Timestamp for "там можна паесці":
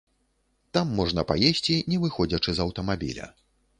0.77-1.75